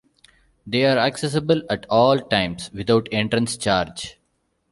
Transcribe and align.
They 0.65 0.83
are 0.87 0.97
accessible 0.97 1.61
at 1.69 1.85
all 1.87 2.17
times 2.19 2.71
without 2.73 3.07
entrance 3.11 3.55
charge. 3.55 4.17